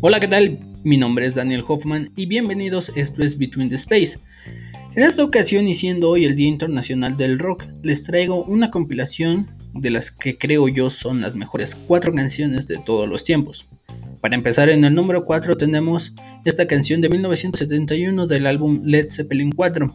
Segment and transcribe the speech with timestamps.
[0.00, 0.60] Hola, ¿qué tal?
[0.82, 4.18] Mi nombre es Daniel Hoffman y bienvenidos, esto es Between the Space.
[4.94, 9.50] En esta ocasión y siendo hoy el Día Internacional del Rock, les traigo una compilación
[9.72, 13.66] de las que creo yo son las mejores cuatro canciones de todos los tiempos.
[14.20, 19.52] Para empezar en el número 4 tenemos esta canción de 1971 del álbum Led Zeppelin
[19.52, 19.94] 4.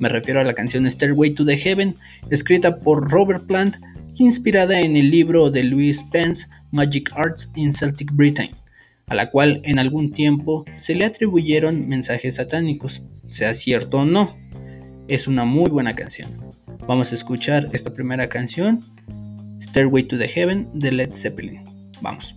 [0.00, 1.94] Me refiero a la canción Stairway to the Heaven,
[2.28, 3.76] escrita por Robert Plant,
[4.18, 8.50] inspirada en el libro de Louis Pence, Magic Arts in Celtic Britain
[9.06, 14.36] a la cual en algún tiempo se le atribuyeron mensajes satánicos, sea cierto o no.
[15.08, 16.30] Es una muy buena canción.
[16.86, 18.80] Vamos a escuchar esta primera canción,
[19.60, 21.60] Stairway to the Heaven de Led Zeppelin.
[22.00, 22.36] Vamos.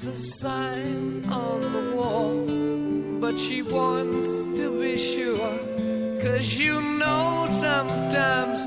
[0.00, 2.46] There's a sign on the wall,
[3.20, 5.58] but she wants to be sure.
[6.22, 8.64] Cause you know sometimes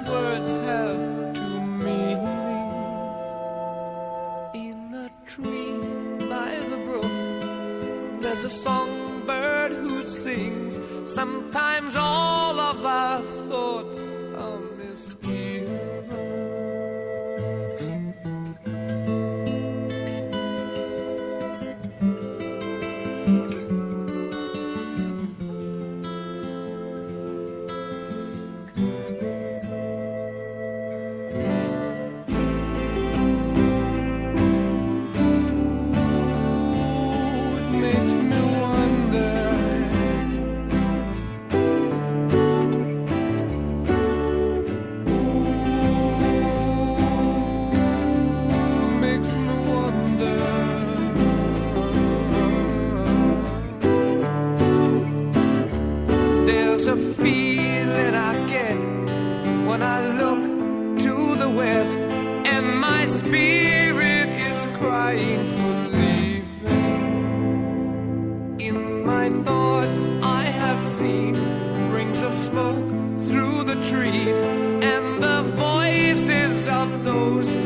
[72.51, 77.60] smoke through the trees and the voices of those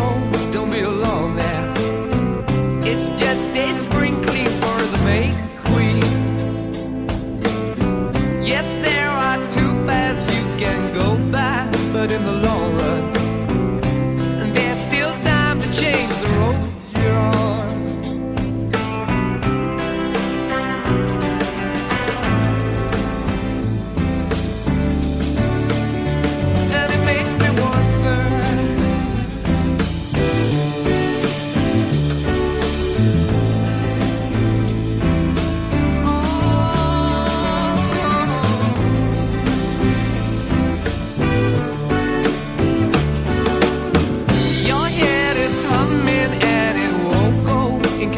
[0.00, 0.27] Oh.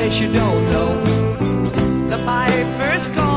[0.00, 0.90] case you don't know
[2.08, 2.48] the my
[2.78, 3.29] first call.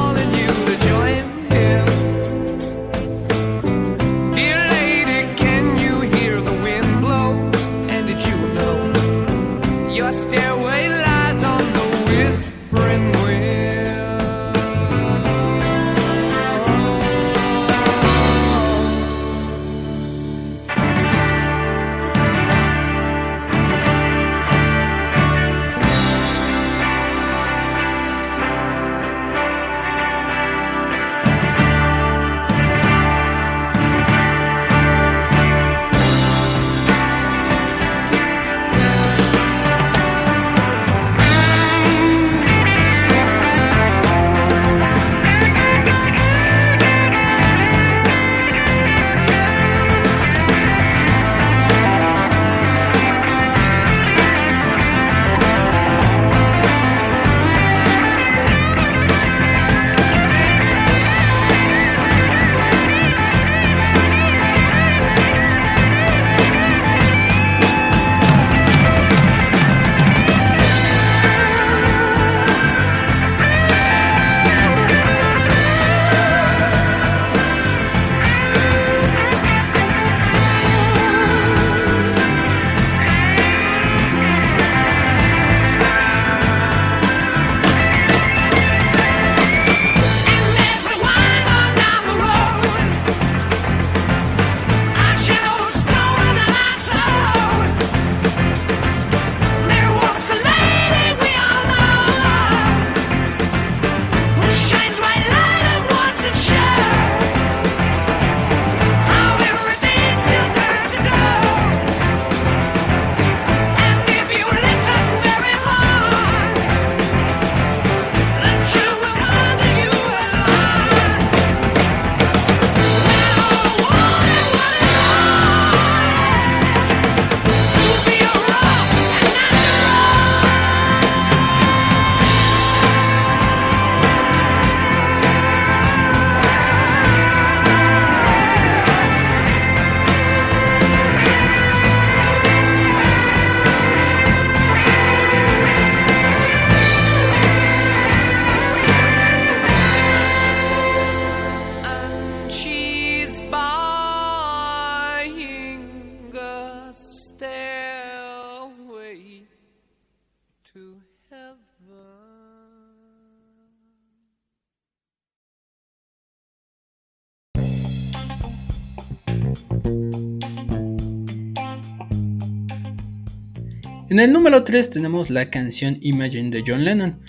[174.14, 177.20] En el número 3 tenemos la canción Imagine de John Lennon,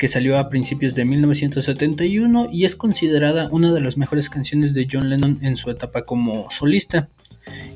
[0.00, 4.88] que salió a principios de 1971 y es considerada una de las mejores canciones de
[4.90, 7.08] John Lennon en su etapa como solista,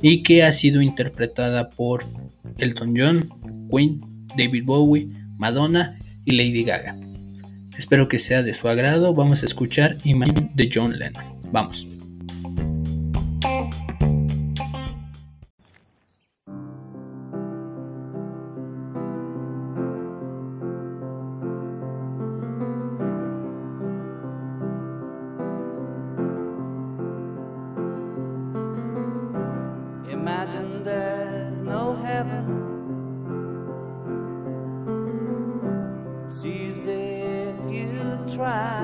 [0.03, 2.05] y que ha sido interpretada por
[2.59, 4.01] Elton John, Queen,
[4.37, 6.99] David Bowie, Madonna y Lady Gaga.
[7.77, 11.23] Espero que sea de su agrado, vamos a escuchar Imagine de John Lennon.
[11.53, 11.87] Vamos.
[38.39, 38.78] Try.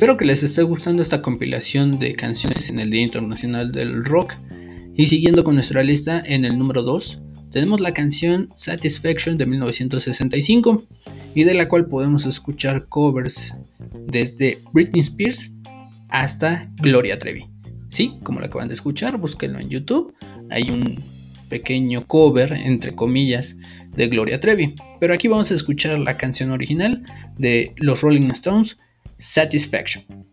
[0.00, 4.32] Espero que les esté gustando esta compilación de canciones en el Día Internacional del Rock.
[4.96, 10.84] Y siguiendo con nuestra lista, en el número 2 tenemos la canción Satisfaction de 1965
[11.34, 13.56] y de la cual podemos escuchar covers
[14.06, 15.52] desde Britney Spears
[16.08, 17.44] hasta Gloria Trevi.
[17.90, 20.14] Sí, como lo acaban de escuchar, búsquenlo en YouTube.
[20.48, 20.98] Hay un
[21.50, 23.58] pequeño cover, entre comillas,
[23.94, 24.76] de Gloria Trevi.
[24.98, 27.04] Pero aquí vamos a escuchar la canción original
[27.36, 28.78] de los Rolling Stones,
[29.20, 30.24] Satisfaction.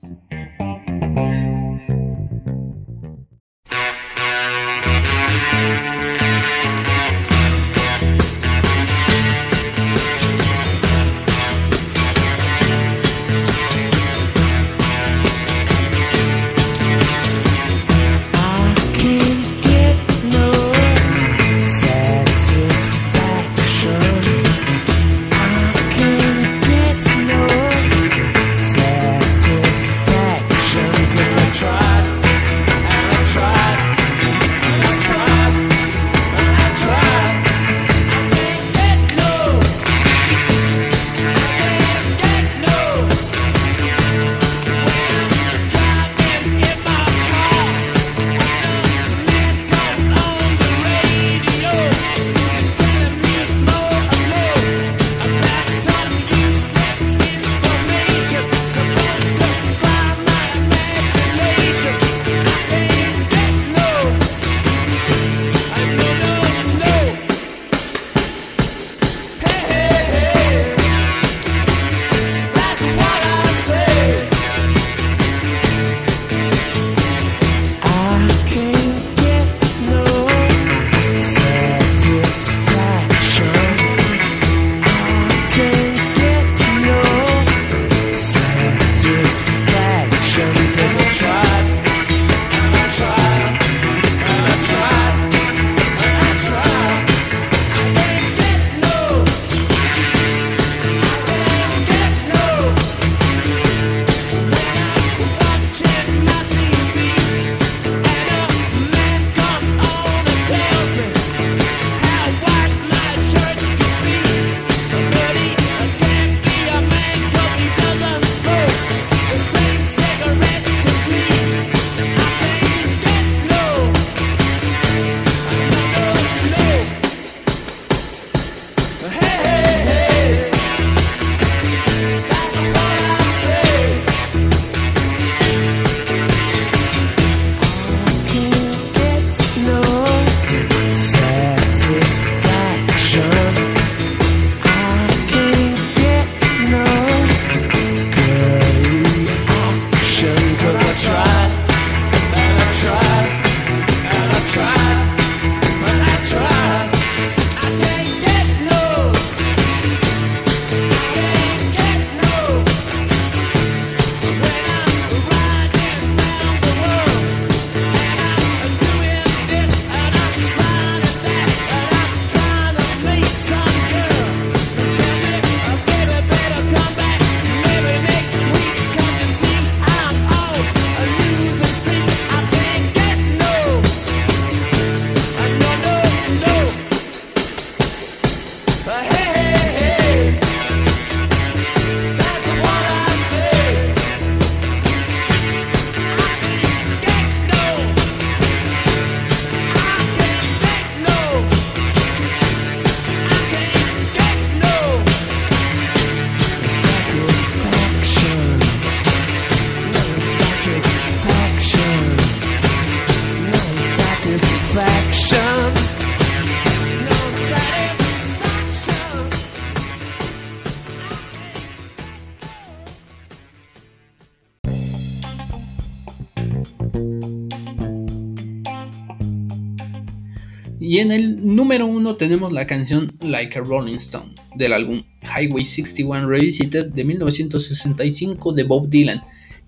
[230.97, 235.63] Y en el número uno tenemos la canción Like a Rolling Stone del álbum Highway
[235.63, 239.21] 61 Revisited de 1965 de Bob Dylan,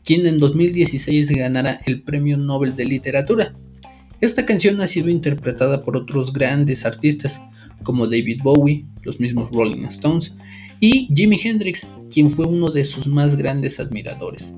[0.04, 3.54] quien en 2016 ganará el Premio Nobel de Literatura.
[4.22, 7.40] Esta canción ha sido interpretada por otros grandes artistas
[7.84, 10.34] como David Bowie, los mismos Rolling Stones
[10.80, 14.56] y Jimi Hendrix, quien fue uno de sus más grandes admiradores.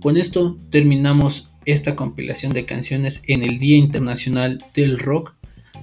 [0.00, 5.35] Con esto terminamos esta compilación de canciones en el Día Internacional del Rock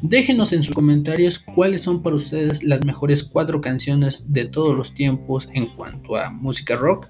[0.03, 4.93] Déjenos en sus comentarios cuáles son para ustedes las mejores cuatro canciones de todos los
[4.93, 7.07] tiempos en cuanto a música rock.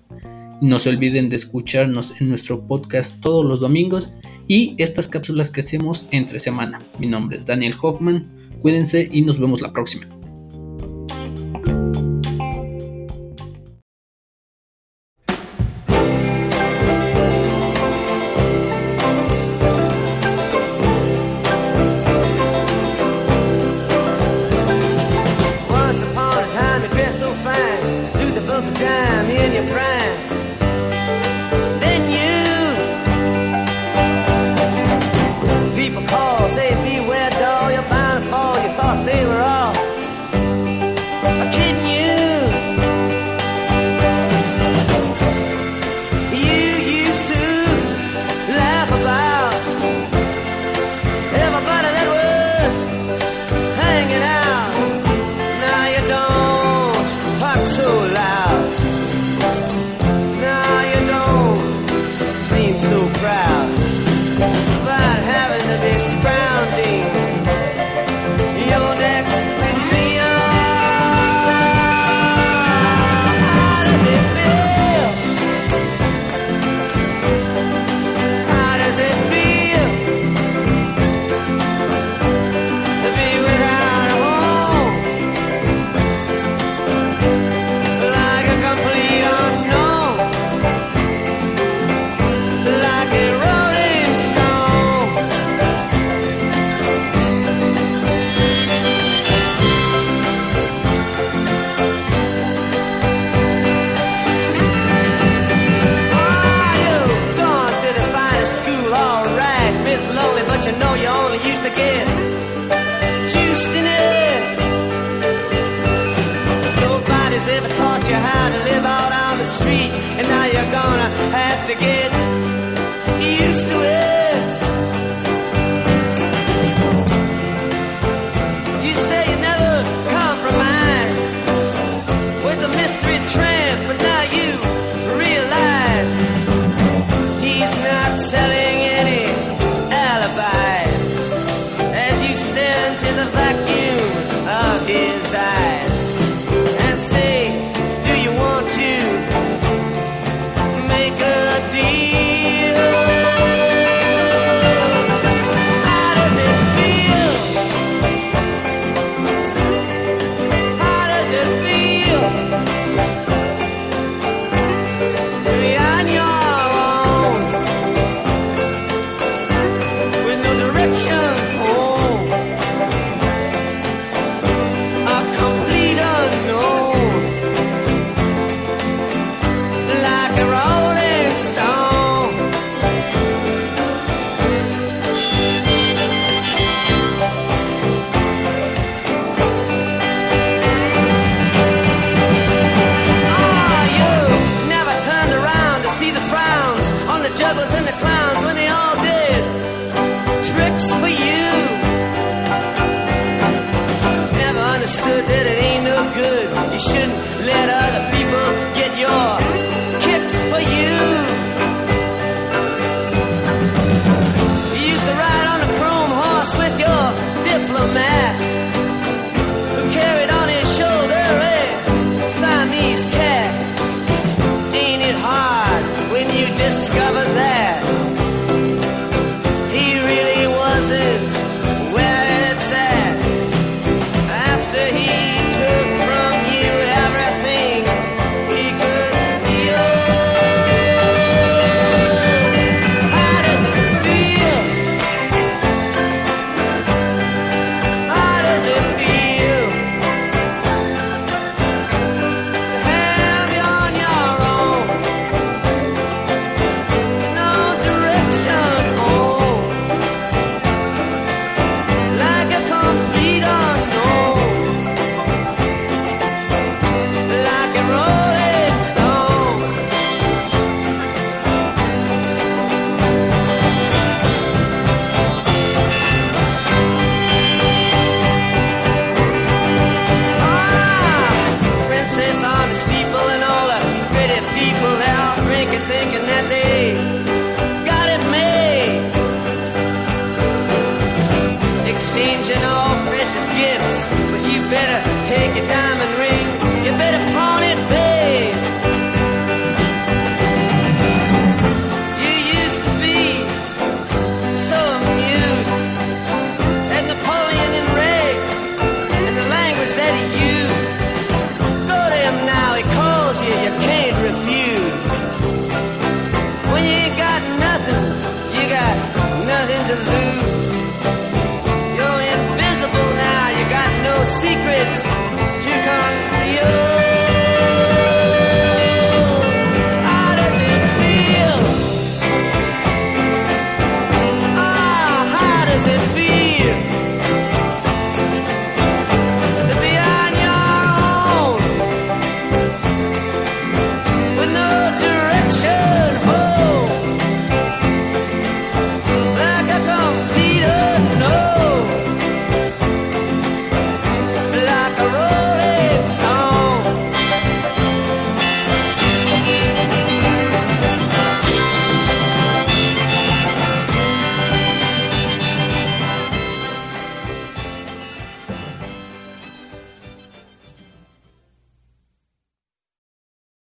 [0.61, 4.11] No se olviden de escucharnos en nuestro podcast todos los domingos
[4.47, 6.83] y estas cápsulas que hacemos entre semana.
[6.99, 8.29] Mi nombre es Daniel Hoffman,
[8.61, 10.05] cuídense y nos vemos la próxima.